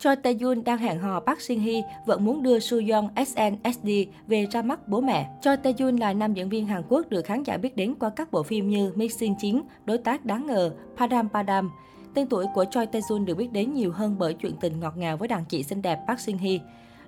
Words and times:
Choi 0.00 0.16
Tae-yoon 0.16 0.64
đang 0.64 0.78
hẹn 0.78 0.98
hò 0.98 1.20
Park 1.20 1.38
Shin-hye 1.38 1.82
vẫn 2.06 2.24
muốn 2.24 2.42
đưa 2.42 2.58
Soo-yeon 2.58 3.08
SNSD 3.14 4.06
về 4.26 4.46
ra 4.50 4.62
mắt 4.62 4.88
bố 4.88 5.00
mẹ. 5.00 5.30
Choi 5.42 5.56
Tae-yoon 5.56 5.98
là 5.98 6.12
nam 6.12 6.34
diễn 6.34 6.48
viên 6.48 6.66
Hàn 6.66 6.82
Quốc 6.88 7.08
được 7.08 7.24
khán 7.24 7.42
giả 7.42 7.56
biết 7.56 7.76
đến 7.76 7.94
qua 7.94 8.10
các 8.10 8.32
bộ 8.32 8.42
phim 8.42 8.68
như 8.68 8.92
Mixing 8.94 9.34
9, 9.40 9.62
Đối 9.84 9.98
tác 9.98 10.24
đáng 10.24 10.46
ngờ, 10.46 10.72
Padam 10.96 11.28
Padam. 11.28 11.70
Tên 12.14 12.26
tuổi 12.26 12.46
của 12.54 12.64
Choi 12.64 12.86
Tae-yoon 12.86 13.24
được 13.24 13.34
biết 13.34 13.52
đến 13.52 13.74
nhiều 13.74 13.92
hơn 13.92 14.16
bởi 14.18 14.34
chuyện 14.34 14.52
tình 14.60 14.80
ngọt 14.80 14.96
ngào 14.96 15.16
với 15.16 15.28
đàn 15.28 15.44
chị 15.44 15.62
xinh 15.62 15.82
đẹp 15.82 15.98
Park 16.08 16.18
Shin-hye. 16.18 16.58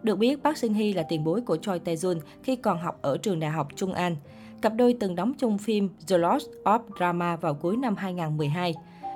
Được 0.03 0.19
biết, 0.19 0.43
Park 0.45 0.57
Shin-hye 0.57 0.97
là 0.97 1.03
tiền 1.03 1.25
bối 1.25 1.41
của 1.41 1.57
Choi 1.57 1.79
Tae-yoon 1.79 2.21
khi 2.43 2.57
còn 2.57 2.79
học 2.79 2.99
ở 3.03 3.17
trường 3.17 3.41
đại 3.41 3.51
học 3.51 3.69
Trung 3.77 3.93
An. 3.93 4.17
Cặp 4.63 4.75
đôi 4.75 4.97
từng 5.01 5.15
đóng 5.15 5.33
chung 5.39 5.59
phim 5.59 5.89
The 6.09 6.19
Lost 6.19 6.47
of 6.65 6.81
Drama 6.99 7.37
vào 7.37 7.55
cuối 7.55 7.77
năm 7.77 7.97
2012. 7.97 8.75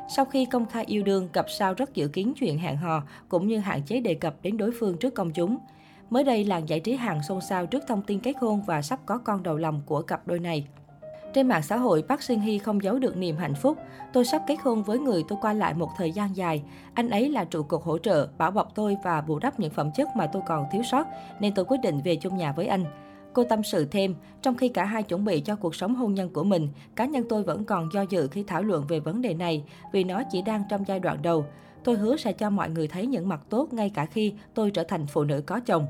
Sau 0.09 0.25
khi 0.25 0.45
công 0.45 0.67
khai 0.67 0.85
yêu 0.87 1.03
đương, 1.03 1.29
cặp 1.29 1.47
sao 1.51 1.75
rất 1.75 1.95
dự 1.95 2.09
kiến 2.09 2.33
chuyện 2.37 2.59
hẹn 2.59 2.77
hò, 2.77 3.03
cũng 3.29 3.49
như 3.49 3.59
hạn 3.59 3.83
chế 3.83 4.01
đề 4.01 4.15
cập 4.15 4.35
đến 4.43 4.57
đối 4.57 4.71
phương 4.81 4.99
trước 4.99 5.15
công 5.15 5.33
chúng. 5.33 5.59
Mới 6.11 6.25
đây, 6.25 6.45
làng 6.45 6.69
giải 6.69 6.81
trí 6.81 6.95
hàng 6.97 7.23
xôn 7.23 7.41
xao 7.41 7.67
trước 7.67 7.85
thông 7.89 8.03
tin 8.03 8.21
kết 8.21 8.35
hôn 8.41 8.63
và 8.67 8.83
sắp 8.83 9.01
có 9.07 9.19
con 9.19 9.43
đầu 9.43 9.57
lòng 9.57 9.81
của 9.87 10.03
cặp 10.03 10.27
đôi 10.27 10.39
này. 10.39 10.67
Trên 11.35 11.49
mạng 11.49 11.63
xã 11.63 11.77
hội, 11.77 12.05
Park 12.09 12.23
Shin 12.23 12.41
Hye 12.41 12.59
không 12.59 12.83
giấu 12.83 12.99
được 12.99 13.17
niềm 13.17 13.37
hạnh 13.37 13.55
phúc. 13.55 13.79
Tôi 14.13 14.25
sắp 14.25 14.43
kết 14.47 14.57
hôn 14.63 14.83
với 14.83 14.99
người 14.99 15.25
tôi 15.29 15.39
qua 15.43 15.53
lại 15.53 15.75
một 15.75 15.91
thời 15.97 16.13
gian 16.13 16.37
dài. 16.37 16.63
Anh 16.95 17.11
ấy 17.11 17.29
là 17.29 17.45
trụ 17.45 17.63
cột 17.63 17.83
hỗ 17.85 17.99
trợ, 17.99 18.29
bảo 18.39 18.51
bọc 18.51 18.75
tôi 18.75 18.97
và 19.05 19.21
bù 19.21 19.39
đắp 19.39 19.61
những 19.61 19.71
phẩm 19.71 19.91
chất 19.95 20.09
mà 20.17 20.27
tôi 20.27 20.43
còn 20.47 20.67
thiếu 20.73 20.83
sót, 20.83 21.07
nên 21.41 21.55
tôi 21.55 21.65
quyết 21.65 21.79
định 21.83 22.01
về 22.05 22.17
chung 22.17 22.37
nhà 22.37 22.53
với 22.53 22.67
anh. 22.67 22.85
Cô 23.37 23.45
tâm 23.45 23.63
sự 23.63 23.85
thêm, 23.85 24.15
trong 24.43 24.57
khi 24.57 24.69
cả 24.69 24.85
hai 24.85 25.03
chuẩn 25.03 25.25
bị 25.25 25.41
cho 25.41 25.57
cuộc 25.57 25.75
sống 25.75 25.95
hôn 25.95 26.15
nhân 26.15 26.29
của 26.29 26.45
mình, 26.45 26.69
cá 26.95 27.07
nhân 27.07 27.25
tôi 27.29 27.43
vẫn 27.43 27.65
còn 27.65 27.89
do 27.93 28.03
dự 28.03 28.29
khi 28.29 28.43
thảo 28.47 28.63
luận 28.63 28.85
về 28.89 29.01
vấn 29.01 29.23
đề 29.23 29.35
này 29.35 29.65
vì 29.93 30.05
nó 30.05 30.23
chỉ 30.31 30.43
đang 30.43 30.63
trong 30.69 30.85
giai 30.87 31.01
đoạn 31.01 31.23
đầu. 31.23 31.47
Tôi 31.85 31.97
hứa 31.97 32.17
sẽ 32.17 32.33
cho 32.33 32.51
mọi 32.51 32.71
người 32.71 32.89
thấy 32.89 33.07
những 33.07 33.29
mặt 33.29 33.41
tốt 33.49 33.73
ngay 33.73 33.91
cả 33.91 34.07
khi 34.07 34.35
tôi 34.55 34.71
trở 34.71 34.85
thành 34.85 35.07
phụ 35.07 35.25
nữ 35.25 35.43
có 35.47 35.61
chồng. 35.61 35.87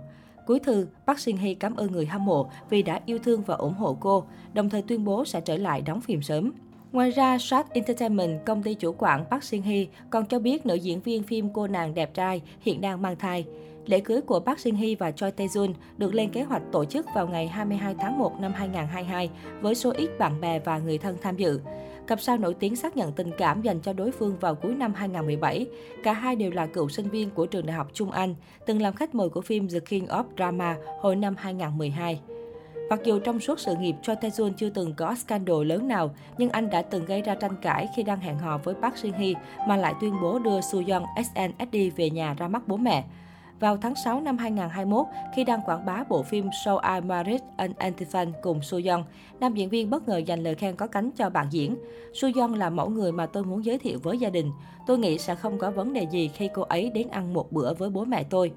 Cuối 0.46 0.59
thư, 0.59 0.86
Park 1.06 1.19
Shin 1.19 1.36
Hye 1.36 1.55
cảm 1.55 1.77
ơn 1.77 1.92
người 1.92 2.06
hâm 2.06 2.24
mộ 2.24 2.50
vì 2.70 2.83
đã 2.83 3.00
yêu 3.06 3.19
thương 3.19 3.42
và 3.42 3.55
ủng 3.55 3.74
hộ 3.74 3.97
cô, 4.00 4.24
đồng 4.55 4.70
thời 4.70 4.83
tuyên 4.83 5.05
bố 5.05 5.24
sẽ 5.24 5.41
trở 5.41 5.56
lại 5.56 5.83
đóng 5.83 6.00
phim 6.00 6.22
sớm. 6.22 6.52
Ngoài 6.92 7.11
ra, 7.11 7.39
Shark 7.39 7.70
Entertainment, 7.70 8.44
công 8.47 8.62
ty 8.62 8.74
chủ 8.74 8.94
quản 8.98 9.24
Park 9.30 9.44
Shin 9.44 9.62
Hye, 9.62 9.86
còn 10.11 10.27
cho 10.27 10.39
biết 10.39 10.67
nữ 10.67 10.74
diễn 10.74 11.00
viên 11.00 11.22
phim 11.22 11.48
Cô 11.52 11.67
nàng 11.67 11.94
đẹp 11.94 12.14
trai 12.14 12.42
hiện 12.61 12.80
đang 12.80 13.02
mang 13.02 13.17
thai. 13.17 13.44
Lễ 13.87 14.01
cưới 14.01 14.20
của 14.20 14.41
Park 14.41 14.61
Shin 14.61 14.75
Hye 14.75 14.95
và 14.95 15.11
Choi 15.11 15.31
Tae 15.31 15.47
Jun 15.47 15.73
được 15.98 16.15
lên 16.15 16.31
kế 16.31 16.42
hoạch 16.42 16.62
tổ 16.73 16.84
chức 16.84 17.06
vào 17.15 17.29
ngày 17.29 17.48
22 17.48 17.95
tháng 17.98 18.19
1 18.19 18.41
năm 18.41 18.53
2022 18.53 19.31
với 19.61 19.75
số 19.75 19.92
ít 19.97 20.11
bạn 20.19 20.41
bè 20.41 20.59
và 20.59 20.79
người 20.79 20.98
thân 20.98 21.17
tham 21.23 21.37
dự. 21.37 21.61
Cặp 22.07 22.20
sao 22.20 22.37
nổi 22.37 22.55
tiếng 22.55 22.77
xác 22.77 22.97
nhận 22.97 23.12
tình 23.12 23.31
cảm 23.39 23.62
dành 23.62 23.81
cho 23.81 23.92
đối 23.92 24.11
phương 24.11 24.37
vào 24.41 24.55
cuối 24.55 24.75
năm 24.75 24.95
2017. 24.95 25.67
Cả 26.03 26.12
hai 26.12 26.37
đều 26.37 26.51
là 26.51 26.67
cựu 26.67 26.89
sinh 26.89 27.09
viên 27.09 27.31
của 27.31 27.47
trường 27.47 27.67
đại 27.67 27.77
học 27.77 27.91
Trung 27.92 28.11
Anh, 28.11 28.34
từng 28.67 28.83
làm 28.83 28.95
khách 28.95 29.14
mời 29.14 29.29
của 29.29 29.41
phim 29.41 29.69
The 29.69 29.81
King 29.81 30.07
of 30.07 30.25
Drama 30.37 30.77
hồi 31.01 31.17
năm 31.17 31.34
2012. 31.39 32.20
Mặc 32.91 33.01
dù 33.05 33.19
trong 33.19 33.41
suốt 33.41 33.61
sự 33.61 33.75
nghiệp, 33.77 33.95
Choi 34.03 34.17
Tae-jun 34.17 34.53
chưa 34.53 34.70
từng 34.70 34.95
có 34.95 35.14
scandal 35.14 35.64
lớn 35.64 35.89
nào, 35.89 36.14
nhưng 36.39 36.51
anh 36.51 36.70
đã 36.70 36.83
từng 36.83 37.05
gây 37.05 37.23
ra 37.23 37.34
tranh 37.34 37.57
cãi 37.62 37.89
khi 37.97 38.03
đang 38.03 38.20
hẹn 38.20 38.39
hò 38.39 38.59
với 38.59 38.75
Park 38.83 38.95
Shin-hye 38.95 39.34
mà 39.69 39.77
lại 39.77 39.95
tuyên 40.01 40.14
bố 40.23 40.39
đưa 40.39 40.61
Soo-yeon 40.61 41.05
SNSD 41.17 41.91
về 41.97 42.11
nhà 42.11 42.34
ra 42.34 42.48
mắt 42.48 42.69
bố 42.69 42.77
mẹ. 42.77 43.05
Vào 43.60 43.76
tháng 43.76 43.94
6 43.94 44.20
năm 44.20 44.38
2021, 44.38 45.06
khi 45.34 45.44
đang 45.44 45.60
quảng 45.66 45.86
bá 45.86 46.04
bộ 46.08 46.22
phim 46.22 46.48
So 46.64 46.80
I 46.94 47.00
Married 47.00 47.40
an 47.56 47.72
Antifan 47.78 48.32
cùng 48.42 48.62
Soo 48.62 48.78
nam 49.40 49.54
diễn 49.54 49.68
viên 49.68 49.90
bất 49.90 50.08
ngờ 50.08 50.18
dành 50.18 50.42
lời 50.42 50.54
khen 50.54 50.76
có 50.76 50.86
cánh 50.86 51.10
cho 51.10 51.30
bạn 51.30 51.46
diễn. 51.50 51.77
Soo 52.14 52.28
là 52.56 52.70
mẫu 52.70 52.90
người 52.90 53.12
mà 53.12 53.27
tôi 53.27 53.44
muốn 53.44 53.64
giới 53.64 53.78
thiệu 53.78 53.98
với 54.02 54.18
gia 54.18 54.30
đình. 54.30 54.50
Tôi 54.86 54.98
nghĩ 54.98 55.18
sẽ 55.18 55.34
không 55.34 55.58
có 55.58 55.70
vấn 55.70 55.92
đề 55.92 56.06
gì 56.10 56.28
khi 56.28 56.48
cô 56.54 56.62
ấy 56.62 56.90
đến 56.90 57.08
ăn 57.08 57.34
một 57.34 57.52
bữa 57.52 57.74
với 57.74 57.90
bố 57.90 58.04
mẹ 58.04 58.24
tôi. 58.30 58.52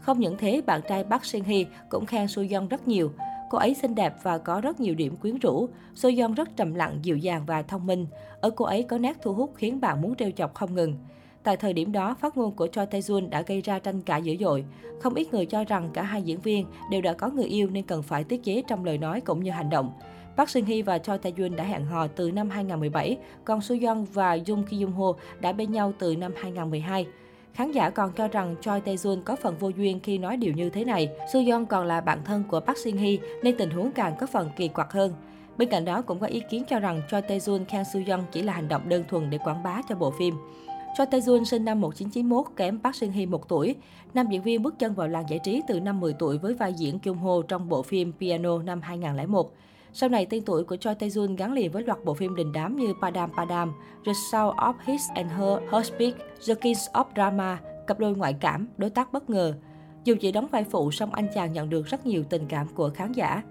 Không 0.00 0.20
những 0.20 0.36
thế, 0.38 0.60
bạn 0.66 0.80
trai 0.88 1.04
Park 1.04 1.24
Shin 1.24 1.44
Hye 1.44 1.64
cũng 1.88 2.06
khen 2.06 2.28
Soo 2.28 2.42
rất 2.70 2.88
nhiều. 2.88 3.12
Cô 3.50 3.58
ấy 3.58 3.74
xinh 3.74 3.94
đẹp 3.94 4.14
và 4.22 4.38
có 4.38 4.60
rất 4.60 4.80
nhiều 4.80 4.94
điểm 4.94 5.16
quyến 5.16 5.38
rũ. 5.38 5.68
So 5.94 6.08
rất 6.36 6.56
trầm 6.56 6.74
lặng, 6.74 6.98
dịu 7.02 7.16
dàng 7.16 7.44
và 7.46 7.62
thông 7.62 7.86
minh. 7.86 8.06
Ở 8.40 8.50
cô 8.50 8.64
ấy 8.64 8.82
có 8.82 8.98
nét 8.98 9.16
thu 9.22 9.34
hút 9.34 9.52
khiến 9.56 9.80
bạn 9.80 10.02
muốn 10.02 10.14
trêu 10.14 10.30
chọc 10.30 10.54
không 10.54 10.74
ngừng. 10.74 10.96
Tại 11.44 11.56
thời 11.56 11.72
điểm 11.72 11.92
đó, 11.92 12.14
phát 12.20 12.36
ngôn 12.36 12.52
của 12.52 12.66
Choi 12.66 12.86
Tae-jun 12.86 13.30
đã 13.30 13.42
gây 13.42 13.60
ra 13.60 13.78
tranh 13.78 14.02
cãi 14.02 14.22
dữ 14.22 14.36
dội. 14.40 14.64
Không 15.00 15.14
ít 15.14 15.34
người 15.34 15.46
cho 15.46 15.64
rằng 15.64 15.90
cả 15.94 16.02
hai 16.02 16.22
diễn 16.22 16.40
viên 16.40 16.66
đều 16.90 17.00
đã 17.00 17.12
có 17.12 17.28
người 17.28 17.44
yêu 17.44 17.70
nên 17.70 17.84
cần 17.84 18.02
phải 18.02 18.24
tiết 18.24 18.44
chế 18.44 18.62
trong 18.68 18.84
lời 18.84 18.98
nói 18.98 19.20
cũng 19.20 19.42
như 19.42 19.50
hành 19.50 19.70
động. 19.70 19.92
Park 20.36 20.50
Shin 20.50 20.64
Hye 20.64 20.82
và 20.82 20.98
Choi 20.98 21.18
Tae-jun 21.18 21.56
đã 21.56 21.64
hẹn 21.64 21.84
hò 21.84 22.06
từ 22.06 22.30
năm 22.30 22.50
2017, 22.50 23.16
còn 23.44 23.60
Soo 23.60 23.74
Yeon 23.80 24.04
và 24.12 24.36
Jung 24.36 24.62
Ki 24.62 24.82
Young 24.82 24.92
Ho 24.92 25.12
đã 25.40 25.52
bên 25.52 25.72
nhau 25.72 25.92
từ 25.98 26.16
năm 26.16 26.32
2012. 26.36 27.06
Khán 27.54 27.72
giả 27.72 27.90
còn 27.90 28.12
cho 28.12 28.28
rằng 28.28 28.56
Choi 28.60 28.80
Tae-jun 28.80 29.22
có 29.22 29.36
phần 29.36 29.56
vô 29.58 29.68
duyên 29.68 30.00
khi 30.00 30.18
nói 30.18 30.36
điều 30.36 30.52
như 30.52 30.70
thế 30.70 30.84
này. 30.84 31.08
Soo 31.32 31.40
Yeon 31.40 31.66
còn 31.66 31.86
là 31.86 32.00
bạn 32.00 32.18
thân 32.24 32.44
của 32.48 32.60
Park 32.60 32.78
Shin 32.78 32.96
Hye 32.96 33.16
nên 33.42 33.56
tình 33.56 33.70
huống 33.70 33.92
càng 33.92 34.14
có 34.20 34.26
phần 34.26 34.50
kỳ 34.56 34.68
quặc 34.68 34.92
hơn. 34.92 35.14
Bên 35.56 35.68
cạnh 35.68 35.84
đó 35.84 36.02
cũng 36.02 36.18
có 36.18 36.26
ý 36.26 36.42
kiến 36.50 36.64
cho 36.68 36.78
rằng 36.78 37.02
Choi 37.10 37.22
Tae-jun 37.22 37.64
khen 37.68 37.84
Soo 37.84 38.00
Yeon 38.06 38.20
chỉ 38.32 38.42
là 38.42 38.52
hành 38.52 38.68
động 38.68 38.88
đơn 38.88 39.04
thuần 39.08 39.30
để 39.30 39.38
quảng 39.38 39.62
bá 39.62 39.80
cho 39.88 39.94
bộ 39.94 40.10
phim. 40.18 40.34
Cho 40.96 41.04
Tae 41.04 41.20
Jun 41.20 41.44
sinh 41.44 41.64
năm 41.64 41.80
1991, 41.80 42.46
kém 42.56 42.80
Park 42.82 42.96
Shin 42.96 43.10
Hye 43.10 43.26
1 43.26 43.48
tuổi. 43.48 43.74
Nam 44.14 44.26
diễn 44.30 44.42
viên 44.42 44.62
bước 44.62 44.78
chân 44.78 44.94
vào 44.94 45.08
làng 45.08 45.24
giải 45.28 45.38
trí 45.44 45.62
từ 45.68 45.80
năm 45.80 46.00
10 46.00 46.12
tuổi 46.12 46.38
với 46.38 46.54
vai 46.54 46.74
diễn 46.74 46.98
Kyung 46.98 47.18
Ho 47.18 47.32
trong 47.48 47.68
bộ 47.68 47.82
phim 47.82 48.12
Piano 48.20 48.58
năm 48.58 48.80
2001. 48.80 49.52
Sau 49.92 50.08
này, 50.08 50.26
tên 50.26 50.44
tuổi 50.44 50.64
của 50.64 50.76
Choi 50.76 50.94
Tae 50.94 51.08
Jun 51.08 51.36
gắn 51.36 51.52
liền 51.52 51.70
với 51.70 51.82
loạt 51.82 52.04
bộ 52.04 52.14
phim 52.14 52.36
đình 52.36 52.52
đám 52.52 52.76
như 52.76 52.94
Padam 53.02 53.30
Padam, 53.36 53.72
The 54.06 54.12
Sound 54.32 54.56
of 54.56 54.74
His 54.84 55.02
and 55.14 55.30
Her 55.30 55.58
Her 55.72 55.86
Speak, 55.86 56.14
The 56.46 56.54
Kings 56.54 56.88
of 56.92 57.04
Drama, 57.14 57.60
cặp 57.86 57.98
đôi 57.98 58.16
ngoại 58.16 58.32
cảm, 58.40 58.68
đối 58.76 58.90
tác 58.90 59.12
bất 59.12 59.30
ngờ. 59.30 59.54
Dù 60.04 60.14
chỉ 60.20 60.32
đóng 60.32 60.46
vai 60.46 60.64
phụ, 60.64 60.90
song 60.90 61.14
anh 61.14 61.28
chàng 61.34 61.52
nhận 61.52 61.70
được 61.70 61.86
rất 61.86 62.06
nhiều 62.06 62.24
tình 62.30 62.46
cảm 62.48 62.68
của 62.74 62.90
khán 62.94 63.12
giả. 63.12 63.42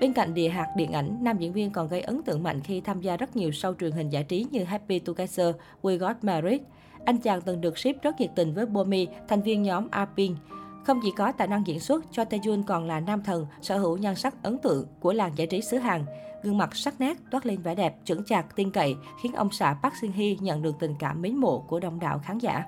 Bên 0.00 0.12
cạnh 0.12 0.34
địa 0.34 0.48
hạt 0.48 0.66
điện 0.76 0.92
ảnh, 0.92 1.18
nam 1.20 1.38
diễn 1.38 1.52
viên 1.52 1.70
còn 1.70 1.88
gây 1.88 2.00
ấn 2.00 2.22
tượng 2.22 2.42
mạnh 2.42 2.60
khi 2.60 2.80
tham 2.80 3.00
gia 3.00 3.16
rất 3.16 3.36
nhiều 3.36 3.50
show 3.50 3.74
truyền 3.74 3.92
hình 3.92 4.08
giải 4.08 4.24
trí 4.24 4.46
như 4.50 4.64
Happy 4.64 4.98
Together, 4.98 5.54
We 5.82 5.98
Got 5.98 6.16
Married. 6.22 6.60
Anh 7.04 7.18
chàng 7.18 7.40
từng 7.40 7.60
được 7.60 7.78
ship 7.78 8.02
rất 8.02 8.20
nhiệt 8.20 8.30
tình 8.34 8.54
với 8.54 8.66
Bomi, 8.66 9.06
thành 9.28 9.42
viên 9.42 9.62
nhóm 9.62 9.88
Arpin. 9.90 10.34
Không 10.84 11.00
chỉ 11.02 11.10
có 11.16 11.32
tài 11.32 11.48
năng 11.48 11.66
diễn 11.66 11.80
xuất, 11.80 12.04
Cho 12.12 12.24
Tae-jun 12.24 12.62
còn 12.62 12.86
là 12.86 13.00
nam 13.00 13.22
thần, 13.22 13.46
sở 13.62 13.78
hữu 13.78 13.96
nhan 13.96 14.14
sắc 14.14 14.42
ấn 14.42 14.58
tượng 14.58 14.86
của 15.00 15.12
làng 15.12 15.32
giải 15.36 15.46
trí 15.46 15.60
xứ 15.60 15.78
Hàn. 15.78 16.04
Gương 16.42 16.58
mặt 16.58 16.76
sắc 16.76 17.00
nét, 17.00 17.16
toát 17.30 17.46
lên 17.46 17.62
vẻ 17.62 17.74
đẹp, 17.74 17.96
chững 18.04 18.24
chạc, 18.24 18.56
tiên 18.56 18.70
cậy, 18.70 18.96
khiến 19.22 19.32
ông 19.32 19.50
xã 19.50 19.76
Park 19.82 19.94
Shin 20.00 20.12
Hye 20.12 20.36
nhận 20.40 20.62
được 20.62 20.74
tình 20.78 20.94
cảm 20.98 21.22
mến 21.22 21.36
mộ 21.36 21.58
của 21.58 21.80
đông 21.80 22.00
đảo 22.00 22.18
khán 22.18 22.38
giả. 22.38 22.64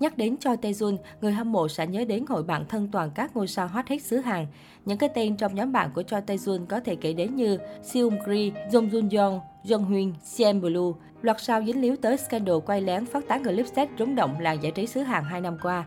Nhắc 0.00 0.18
đến 0.18 0.36
Choi 0.36 0.56
Tae-jun, 0.56 0.96
người 1.20 1.32
hâm 1.32 1.52
mộ 1.52 1.68
sẽ 1.68 1.86
nhớ 1.86 2.04
đến 2.04 2.24
hội 2.28 2.42
bạn 2.42 2.64
thân 2.68 2.88
toàn 2.92 3.10
các 3.14 3.36
ngôi 3.36 3.48
sao 3.48 3.68
hot 3.68 3.88
hit 3.88 4.02
xứ 4.02 4.16
Hàn. 4.16 4.46
Những 4.84 4.98
cái 4.98 5.08
tên 5.14 5.36
trong 5.36 5.54
nhóm 5.54 5.72
bạn 5.72 5.90
của 5.94 6.02
Choi 6.02 6.20
Tae-jun 6.20 6.66
có 6.66 6.80
thể 6.80 6.96
kể 6.96 7.12
đến 7.12 7.36
như 7.36 7.58
Seung 7.82 8.16
Kri, 8.24 8.52
Jong 8.70 8.90
Jun 8.90 9.18
Yong, 9.18 9.40
Jung 9.64 9.84
Huyên, 9.84 10.12
Siem 10.24 10.60
Blue. 10.60 10.92
Loạt 11.22 11.36
sao 11.40 11.62
dính 11.66 11.80
líu 11.80 11.96
tới 11.96 12.16
scandal 12.16 12.56
quay 12.66 12.80
lén 12.80 13.06
phát 13.06 13.28
tán 13.28 13.44
clip 13.44 13.66
set 13.76 13.88
rúng 13.98 14.14
động 14.14 14.40
làng 14.40 14.62
giải 14.62 14.72
trí 14.72 14.86
xứ 14.86 15.00
Hàn 15.00 15.24
hai 15.24 15.40
năm 15.40 15.56
qua. 15.62 15.84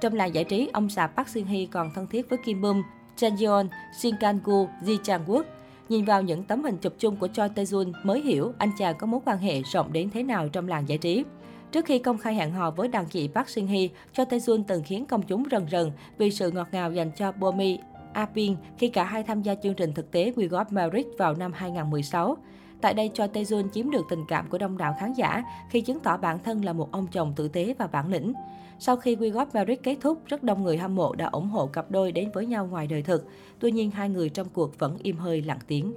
Trong 0.00 0.14
làng 0.14 0.34
giải 0.34 0.44
trí, 0.44 0.68
ông 0.72 0.88
xã 0.88 1.06
Park 1.06 1.28
Shin 1.28 1.46
Hee 1.46 1.66
còn 1.66 1.90
thân 1.94 2.06
thiết 2.06 2.28
với 2.30 2.38
Kim 2.44 2.60
Bum, 2.60 2.82
Chan 3.16 3.32
Yeon, 3.40 3.66
Shin 3.98 4.14
Kang 4.20 4.38
Gu, 4.44 4.68
Ji 4.84 4.98
Chang 5.02 5.26
Wook. 5.26 5.42
Nhìn 5.88 6.04
vào 6.04 6.22
những 6.22 6.44
tấm 6.44 6.64
hình 6.64 6.76
chụp 6.76 6.94
chung 6.98 7.16
của 7.16 7.28
Choi 7.28 7.48
Tae-jun 7.48 7.92
mới 8.02 8.20
hiểu 8.20 8.52
anh 8.58 8.70
chàng 8.78 8.94
có 8.98 9.06
mối 9.06 9.20
quan 9.24 9.38
hệ 9.38 9.62
rộng 9.62 9.92
đến 9.92 10.10
thế 10.10 10.22
nào 10.22 10.48
trong 10.48 10.68
làng 10.68 10.88
giải 10.88 10.98
trí. 10.98 11.24
Trước 11.72 11.84
khi 11.84 11.98
công 11.98 12.18
khai 12.18 12.34
hẹn 12.34 12.52
hò 12.52 12.70
với 12.70 12.88
đàn 12.88 13.06
chị 13.06 13.28
Park 13.34 13.48
Shin 13.48 13.66
Hye, 13.66 13.88
Cho 14.12 14.24
Tae 14.24 14.38
Jun 14.38 14.62
từng 14.68 14.82
khiến 14.82 15.06
công 15.06 15.22
chúng 15.22 15.44
rần 15.50 15.66
rần 15.70 15.90
vì 16.18 16.30
sự 16.30 16.50
ngọt 16.50 16.68
ngào 16.72 16.92
dành 16.92 17.10
cho 17.16 17.32
Bomi 17.32 17.78
Apin 18.12 18.56
khi 18.78 18.88
cả 18.88 19.04
hai 19.04 19.22
tham 19.22 19.42
gia 19.42 19.54
chương 19.54 19.74
trình 19.74 19.92
thực 19.92 20.10
tế 20.10 20.32
We 20.36 20.48
Got 20.48 20.72
Married 20.72 21.06
vào 21.18 21.34
năm 21.34 21.52
2016. 21.52 22.36
Tại 22.80 22.94
đây, 22.94 23.10
Choi 23.14 23.28
Tae 23.28 23.42
Jun 23.42 23.68
chiếm 23.68 23.90
được 23.90 24.06
tình 24.10 24.24
cảm 24.28 24.48
của 24.48 24.58
đông 24.58 24.78
đảo 24.78 24.96
khán 25.00 25.12
giả 25.12 25.44
khi 25.70 25.80
chứng 25.80 26.00
tỏ 26.00 26.16
bản 26.16 26.38
thân 26.38 26.64
là 26.64 26.72
một 26.72 26.92
ông 26.92 27.06
chồng 27.06 27.32
tử 27.36 27.48
tế 27.48 27.74
và 27.78 27.86
bản 27.86 28.08
lĩnh. 28.08 28.32
Sau 28.78 28.96
khi 28.96 29.16
We 29.16 29.30
Got 29.30 29.54
Married 29.54 29.78
kết 29.82 29.96
thúc, 30.00 30.18
rất 30.26 30.42
đông 30.42 30.62
người 30.62 30.78
hâm 30.78 30.94
mộ 30.94 31.14
đã 31.14 31.26
ủng 31.26 31.48
hộ 31.48 31.66
cặp 31.66 31.90
đôi 31.90 32.12
đến 32.12 32.30
với 32.34 32.46
nhau 32.46 32.66
ngoài 32.66 32.86
đời 32.86 33.02
thực. 33.02 33.26
Tuy 33.58 33.72
nhiên, 33.72 33.90
hai 33.90 34.08
người 34.08 34.28
trong 34.28 34.48
cuộc 34.52 34.78
vẫn 34.78 34.98
im 35.02 35.16
hơi 35.16 35.42
lặng 35.42 35.58
tiếng. 35.66 35.92